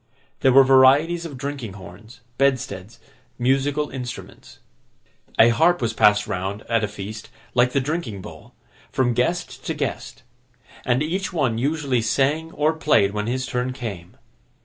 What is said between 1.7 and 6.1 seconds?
horns, bedsteads, musical instruments. A harp was